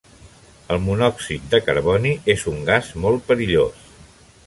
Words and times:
El 0.75 0.81
monòxid 0.85 1.45
de 1.53 1.61
carboni 1.69 2.17
és 2.37 2.49
un 2.55 2.59
gas 2.73 2.93
molt 3.05 3.25
perillós. 3.33 3.89